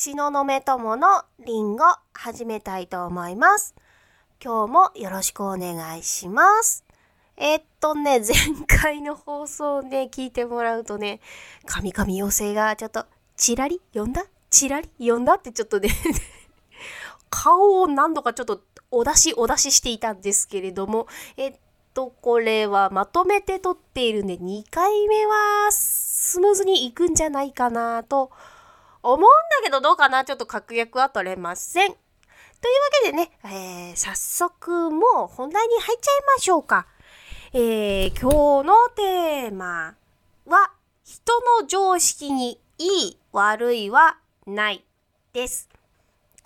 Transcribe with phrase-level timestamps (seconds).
[0.00, 1.82] 東雲友のリンゴ
[2.14, 3.74] 始めたいと思います。
[4.40, 6.84] 今日もよろしくお願いします。
[7.36, 11.18] えーっとね、 前回の放送をね、聞いてもらうとね、
[11.66, 13.06] 神々妖精がちょっと、
[13.36, 14.24] チラリ呼んだ？
[14.50, 15.88] チラリ呼んだってちょっとね、
[17.28, 18.62] 顔を何度かちょっと
[18.92, 21.56] お出しお出ししていたんですけれども、えっ
[21.92, 28.32] と、これはまとめて撮っているんで、2回目はスムーズにいくんじゃないかなと思
[29.02, 29.28] 思うんだ
[29.64, 30.24] けど、どうかな？
[30.24, 31.92] ちょっと確約は取れません。
[31.92, 32.00] というわ
[33.04, 36.86] けでね、えー早速もう本題に入っちゃいましょうか。
[37.52, 39.94] えー今日のテーマ
[40.46, 40.72] は、
[41.04, 44.84] 人の常識にいい悪いはない
[45.32, 45.68] です。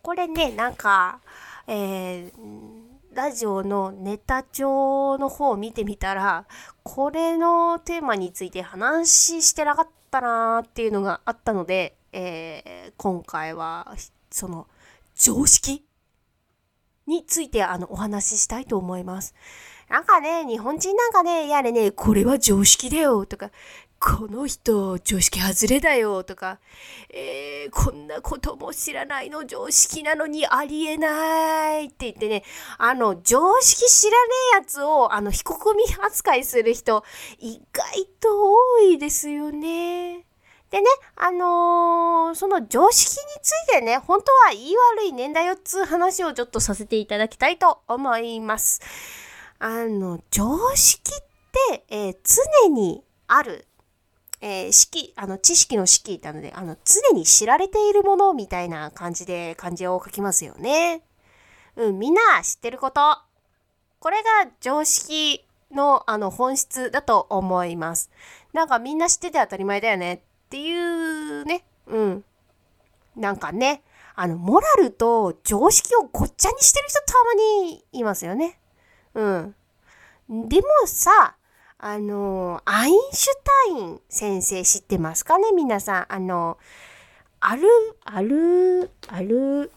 [0.03, 1.21] これね、なんか、
[1.67, 6.47] えーラジオのネタ帳の方を見てみたら、
[6.83, 13.95] これのテーマについて話してなかったなーっていうのがあったので、えー今回は、
[14.31, 14.69] その、
[15.15, 15.85] 常識
[17.07, 19.35] についてあのお話ししたいと思います。
[19.89, 23.51] なんかね、日本人なんかね、やれね、これは常識だよとか、
[23.99, 26.59] この人常識外れだよとか、
[27.11, 32.43] えーこんなことも知らないの常識なのにありえないって言ってね、
[32.79, 34.17] あの、常識知らね
[34.55, 37.05] えやつを、あの、非国民扱いする人、
[37.39, 40.27] 意外と多いですよね。
[40.73, 48.81] でね、あのーその常識についてね、本当はいい悪い年代よっつう話をちょっとさせていただきたいと思います。
[49.59, 51.23] あの、常識っ
[51.69, 52.17] て、えー
[52.65, 53.67] 常にある、
[54.41, 61.03] えー式、あの、知識の式なので、あの、常に知られているものみたいな感じで漢字を書きますよね。
[61.77, 63.19] うん、みんな知ってること。
[63.99, 68.11] これが常識の、あの、本質だと思います。
[68.55, 72.25] なんかみんな知ってて当たり前だよねっていうね、うん。
[73.17, 73.83] なんかね、
[74.15, 78.61] あの、モラルと常識をごっちゃにしてる人たまにいますよね。
[79.15, 79.55] うん。
[80.29, 81.37] でもさ、
[81.79, 83.33] あの、アインシュ
[83.71, 85.53] タイン先生知ってますかね？
[85.53, 86.13] 皆さん。
[86.13, 86.59] あの、
[87.41, 87.63] アル、
[88.05, 89.73] アル、アル、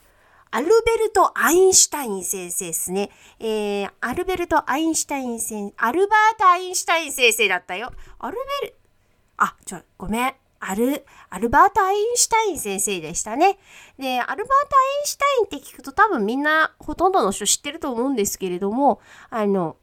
[0.52, 3.12] アルベルト・アインシュタイン先生ですね。
[3.40, 7.94] えー、アルベルト・アインシュタイン先生、アルバート・アインシュタイン先生だったよ。
[8.20, 8.76] アルベル、
[9.38, 10.36] あ、ちょ、ごめん。
[10.68, 13.58] アル、アルバート・アインシュタイン先生でしたね。
[14.00, 19.00] で、アルバート・アインシュタインって聞くと多分みんなほとんどの人知ってると思うんですけれども、
[19.30, 19.78] あの、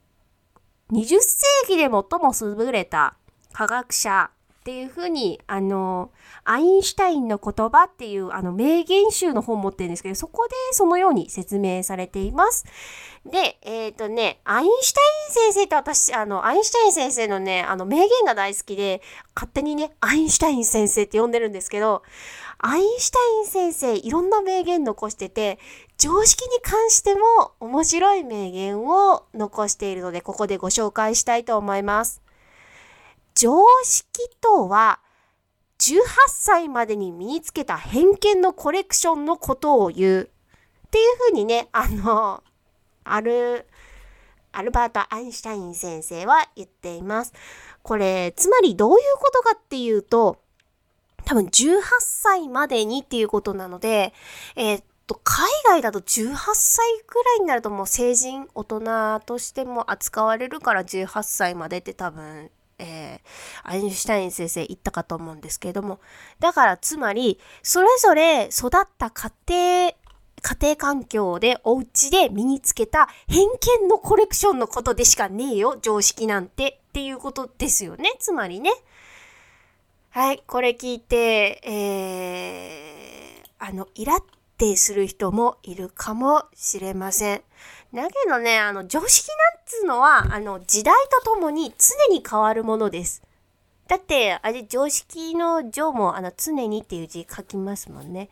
[0.91, 2.07] 20世紀で最も
[2.41, 3.17] 優れた
[3.53, 4.31] 科学者
[4.63, 6.13] っていうふうに、あの、
[6.45, 12.65] アインシュタインの言葉っていうあの名言集の本を持ってるんですけど、そこでそのように説明されています。
[13.27, 15.01] で、えっ、とね、アインシュタ
[15.41, 19.03] イン先生って私、あの、アインシュタイン先生のね、あの名言が大好きで、
[19.35, 22.05] 勝手にね、アインシュタイン先生って呼んでるんですけど、
[22.59, 25.59] アインシュタイン先生、いろんな名言残してて、
[25.99, 32.22] 常識に関しても面白い名言を残しているので、ここでご紹介したいと思います。
[33.35, 34.03] 常識
[34.41, 35.01] とは、
[35.79, 40.31] 18歳までに身につけた偏見のコレクションのことを言う。
[40.87, 42.43] っていうふうにね、あの、
[43.05, 43.67] ある、
[44.53, 47.33] アルバート・アインシュタイン先生は言っています。
[47.83, 50.43] これ、つまりどういうことかっていうと、
[51.25, 54.13] 多分18歳までにっていうことなので、
[54.57, 62.51] えーと、海外だと18歳くらいになるともう成人、大人としても扱われるから18歳までって多分、
[62.83, 66.01] えーアインシュタイン先生言ったかと思うんですけれども、
[66.41, 69.93] だからつまり、それぞれ育った家庭、
[70.43, 73.47] 家庭環境でお家で身につけた偏
[73.83, 78.71] 見のコレクションのことでしかねえよ、常識なんてっていうことですよね、つまりね。
[80.11, 84.25] はい、これ聞いて、えー、あの、イラっ
[84.59, 87.43] てする人もいるかもしれません。
[87.95, 90.95] だけどね、あの、常識なんつうのは、あの、時代
[91.25, 93.23] とともに常に変わるものです。
[93.89, 98.29] だって、あれ、常識の常も、あの、常にっていう字書きますもんね。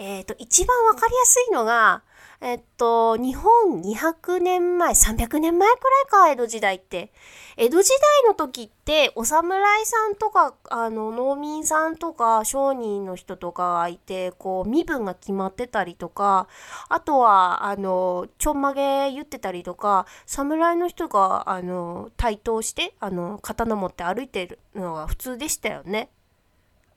[0.00, 2.02] えっ、と、一番わかりやすいのが、
[2.40, 5.74] えっと、日本200年前、300年前く
[6.14, 7.12] らいか、江戸時代って。
[7.58, 16.48] 江戸時代の時って、お侍さんとか、あの、農民さんとか、商人の人とかがいて、こう、身分が決まってたりとか、
[16.88, 26.08] あとは、あの、ちょんまげ言ってたりとか、侍の人が、あの、対等して、あの、刀持って歩いてるのが普通でしたよね。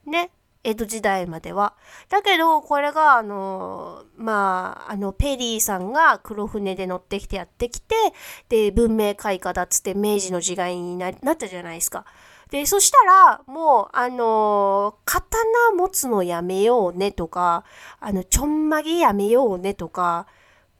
[0.06, 0.30] ね。
[0.64, 1.74] 江戸時代までは。
[2.08, 7.94] だけど、これが、あの、まあ、あの、ペリーさんが黒船で乗ってきてやってきて、
[8.48, 12.04] で、文明開化だっつって明治の時代になったじゃないですか。
[12.50, 17.64] でで、そしたら、もう、あの刀持つのやめようねとか、
[17.98, 20.26] あの、ちょんまげやめようねとか、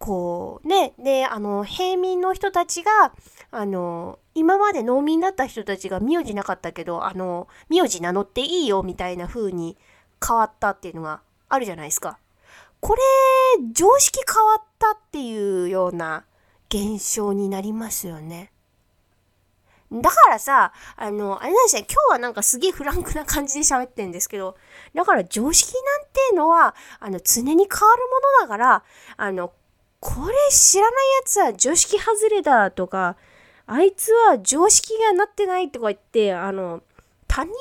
[0.04, 3.14] こう、ね、で、あの、平民の人たちが、
[3.50, 9.78] あの、今まで農民だった人たちが名字なかったけど、あの、名字名乗っていいよみたいな風に
[10.22, 12.18] 変わったっていうのがあるじゃないですか。
[12.80, 13.00] これ、
[13.72, 16.26] 常識変わったっていうような
[16.68, 18.52] 現象になりますよね。
[19.90, 24.58] だからさ、あの、あれなんですね、今日はなんかすげえフランクな感じで喋ってんですけど、
[24.94, 28.02] だから常識なんていうのは、あの、常に変わる
[28.42, 28.84] ものだから、
[29.16, 29.50] あの、
[30.04, 33.16] これ知らないやつは常識外れだとか、
[33.66, 36.82] あいつは常識がなってないとか言って、あの、
[37.26, 37.58] 他人のね、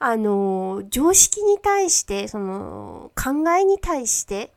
[0.00, 4.50] あの、常識に対して、その、考えに対して、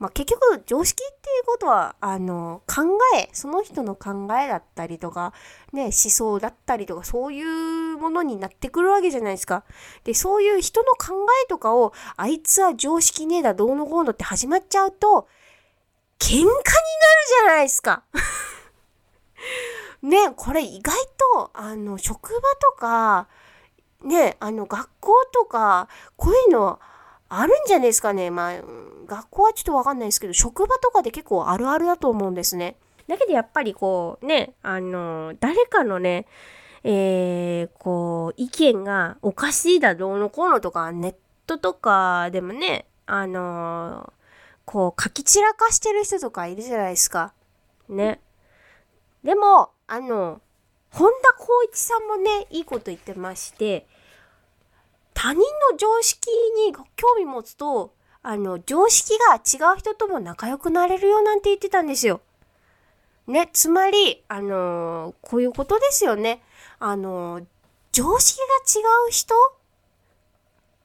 [0.00, 5.32] まあ、結局、常識っていうことは、あの、考え、その人の考えだったりとか、
[5.72, 9.62] ね、思想だったりとか、そういうものになってくるわけじゃないですか。
[10.02, 11.14] で、そういう人の考
[11.44, 15.28] えとかを、あいつは常識ねえだ、どうのこうのって始まっちゃうと、
[16.18, 18.02] 喧嘩になるじゃないですか。
[20.02, 20.94] ね、これ意外
[21.34, 23.28] と、あの、職場とか、
[24.02, 26.78] ね、あの、学校とか、こういうの、
[27.28, 28.30] あるんじゃないですかね。
[28.30, 28.54] まあ、
[29.06, 32.76] 学校はちょっとわかんないですけど、職場とかで結構あるあるだと思うんですね。
[33.06, 36.26] だけどやっぱりこう、ね、あの、誰かのね、
[36.84, 41.14] えー、こう、意見がおかしいだどうのこうのとか、ネッ
[41.46, 44.12] トとかでもね、あの
[44.68, 47.32] こう、書き散らかしてる人とかいるじゃないですか。
[47.88, 48.20] ね。
[49.24, 50.42] でも、あの、
[50.90, 53.86] 本田光一さんもね、いいこと言ってまして、
[55.14, 56.28] 他人の常識
[56.66, 62.20] に興味持つと、あの、常識が違う人とも仲良くなれるよなんて言ってたんですよ。
[63.26, 66.42] ね、つまり、あのー、こういうことですよね。
[66.78, 67.44] あのー、
[67.92, 69.34] 常識が違う人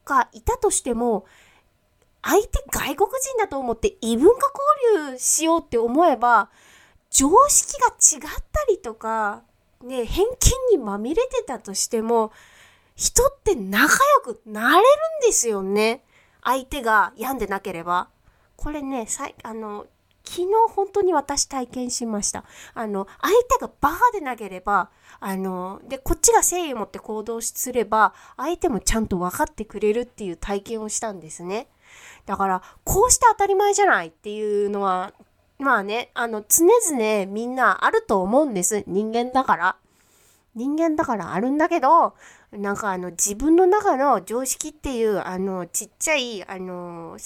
[0.05, 1.25] がいたとしても、
[2.23, 4.51] 相手外国人だと思って異文化
[4.95, 6.49] 交流しようって思えば、
[7.11, 9.43] 常識が違ったりとか、
[9.83, 12.31] ね、偏見にまみれてたとしても、
[12.95, 14.81] 人って仲良くなれるん
[15.27, 16.03] ですよね。
[16.43, 18.09] 相手が病んでなければ。
[18.55, 19.87] これね、さあの、
[20.25, 22.45] 昨日本当に私体験しました。
[22.73, 24.89] あの、相手がバカでなければ、
[25.19, 31.67] あの、で、こっちが誠意を持って行動すれば、相手もちゃんと分かってくれるっていう体験をしたんですね。
[32.25, 35.13] だから、こうして当たり前じゃないっていうのは、
[35.59, 38.83] まあね、あの、常々みんなあると思うんです。
[38.87, 39.75] 人間だから。
[40.55, 42.13] 人間だからあるんだけど、
[42.51, 47.17] なんかあの自分の中の常識っていうあのちっちゃいあの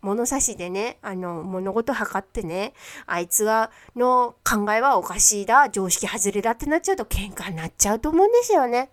[0.00, 2.72] 物差しでね、あの物事測ってね、
[3.06, 8.90] あいつはの考えはおかしいだ、常識外れだってなっちゃうと喧嘩になっちゃうと思うんですよね。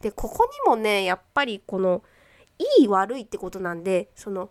[0.00, 2.02] で、ここにもね、やっぱりこの
[2.58, 4.50] いい悪いってことなんで、その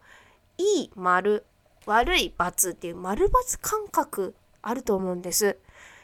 [0.58, 1.46] いい丸、
[1.86, 5.58] 悪い罰っていう丸罰感覚あると思うんです。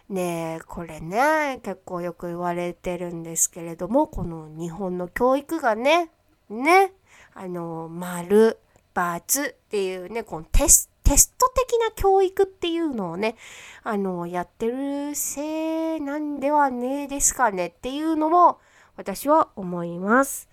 [0.09, 6.09] ねえ、これね、結構よく言われてるんですけれども、この日本の教育がね、
[6.49, 6.93] ね、
[7.35, 8.59] あの、丸、
[8.95, 13.35] ×っていうね、このテステスト的な教育っていうのをね、
[13.83, 18.59] あの、やってるせいなんではねえですかねっていうのも
[18.95, 20.49] 私は思います。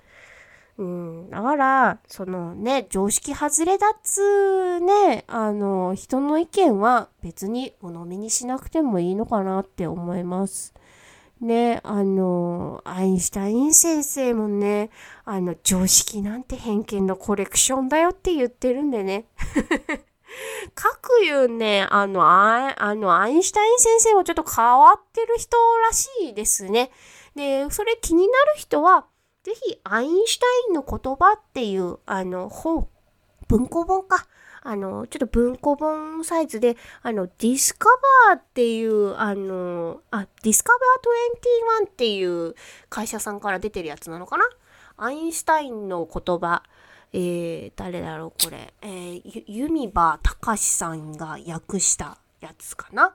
[0.79, 10.75] うん、だから、そのね、常識外れだっつね、あの、人の意見は別にお飲みにしなくてもいいのかなって思います。
[11.41, 14.91] ね、あの、アインシュタイン先生もね、
[15.25, 19.27] あの、常識なんて偏見のコレクションだよって言ってるんでね。
[20.75, 25.57] 各言うね、あの、ああの、アインシュタイン先生もちょっと変わってる人
[25.87, 26.91] らしいですね。
[27.35, 29.07] で、それ気になる人は、
[29.47, 32.89] ぜひ、アインシュタインの言葉っていう、あの、本、
[33.47, 34.27] 文庫本か。
[34.63, 37.89] あの、ちょっと文庫本サイズで、あの、ディスカ
[38.29, 42.57] バーっていう、あの、あ、ディスカバー21っていう
[42.89, 44.45] 会社さんから出てるやつなのかな？
[44.97, 46.65] アインシュタインの言葉。
[47.13, 48.75] えー、誰だろう、これ。
[48.83, 53.15] えー、ユミバタシさんが訳したやつかな？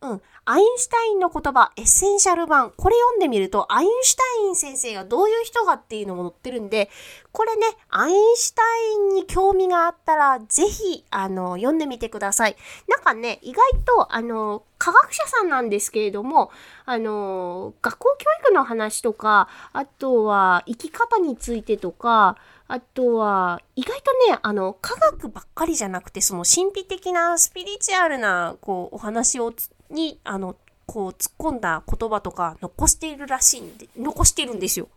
[0.00, 0.22] うん。
[0.44, 2.70] アインシュタインの言葉、エッセンシャル版。
[2.76, 6.88] これ読んでみると、アインシュタイン先生がどういう人かっていうのも載ってるんで、
[7.32, 12.56] これね、アインシュタインに興味があったら、ぜひ、あの、読んでみてください。
[12.86, 16.52] なんかね、意外と、あの、科学者さんなんですけれども、
[16.86, 22.36] あの、学校教育の話とか、あとは、生き方についてとか、
[22.68, 29.52] あとは、意外とね、あの、科学ばっかりじゃなくて、その神秘的なスピリチュアルな、こう、お話を
[29.90, 34.88] に、あの、こう突っ込んだ言葉とか残しているらしいんで、残してるんですよ。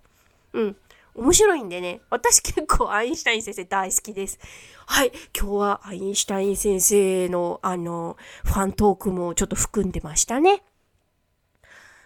[0.53, 0.77] うん。
[1.13, 4.39] 面白いんでね、私結構アインシュタイン先生大好きです。
[4.85, 10.63] はい、今日はアインシュタイン先生のあの、ファントークもちょっと含んでましたね。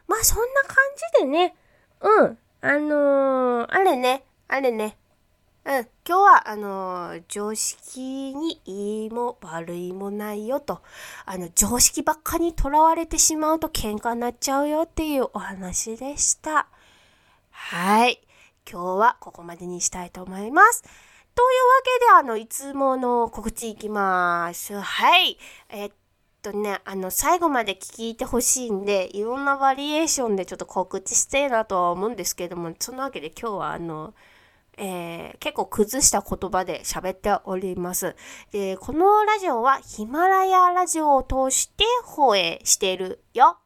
[0.08, 0.76] まあそんな感
[1.20, 1.56] じでね、
[2.02, 4.98] うん、あのー、あれね、あれね、
[5.66, 10.84] うん、今日は、あの、常識にいいも悪いもないよと、
[11.26, 16.68] あの、常識ばっかにとらわれてしまうと喧嘩になっちゃうよっていうお話でした。
[17.50, 18.22] はい。
[18.72, 20.84] 今日はここまでにしたいと思います。
[20.84, 24.80] というわけで、あの、いつもの告知いきます。
[24.80, 25.40] はい。
[25.70, 25.92] えっ
[26.44, 34.14] とね、あの、最後まで聞いてほしいんで、いろんなバリエーションでちょっと告知してえなとは思うんですけども、そのわけで今日はあの、
[34.78, 38.16] えー、結構崩した言葉で喋っております。
[38.52, 43.58] で、このラジオはヒマラヤラジオを通して放映しているよ。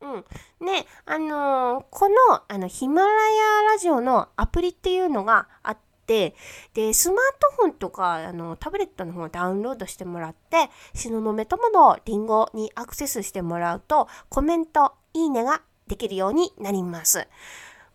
[0.00, 0.24] うん。
[0.66, 2.14] ね、あのー、この、
[2.48, 6.34] あの、ヒマラヤラジオのアプリっていうのがあって、
[6.74, 7.18] で、スマー
[7.56, 17.28] トフォンとか、あの、タブレットの方をダウンロードしてもらって、しののめとものリンゴにアクセスしてもらうと、コメント、いいねができるようになります。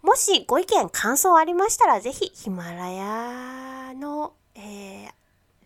[0.06, 5.10] もしご意見、感想ありましたら、ぜひヒマラヤの、えー、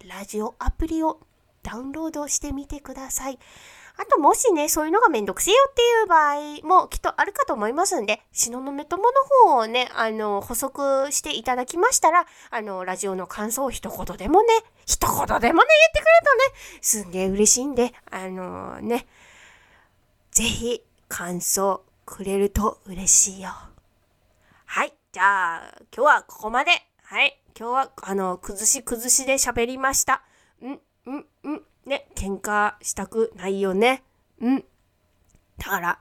[0.08, 1.20] ラジオアプリを
[1.62, 3.40] ダウンロードしてみてください。
[3.98, 9.12] あともしね、そういうのがめんどくせえよっていう場合もきっとあるかと思いますんで、しののめとも
[9.44, 14.48] の方をね、あの、補足していただきましたら、あの、ラジオの感想を一言でもね、
[14.86, 15.68] 一言でもね、言ってくれる
[16.24, 19.06] とね、すんげえ嬉しいんで、あのね、
[20.32, 23.69] ぜひ感想くれると嬉しいよ。
[25.12, 26.70] じゃあ、今日はここまで。
[27.02, 27.42] はい。
[27.60, 30.22] 今日は、あの、崩し崩しで喋りました。
[30.62, 34.04] ん、ん、ん、ね、喧嘩したくないよね。
[34.40, 34.64] うん。
[35.58, 36.00] だから、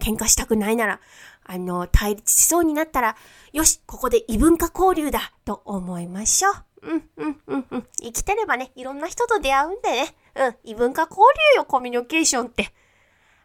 [0.00, 1.00] 喧嘩したくないなら、
[1.44, 3.16] あの、対立しそうになったら、
[3.52, 6.54] よし、ここで異文化交流だと思いましょう。
[6.82, 7.86] うん、うん、うん、うん。
[8.02, 10.16] 生きてればね、いろんな人と出会うんでね。
[10.34, 11.20] うん、異文化交
[11.54, 12.74] 流よ、コミュニケーションって。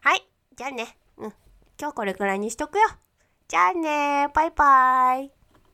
[0.00, 0.28] はい。
[0.56, 0.98] じゃあね。
[1.18, 1.32] うん。
[1.78, 2.88] 今日これくらいにしとくよ。
[3.48, 5.43] じゃあねバイバイ。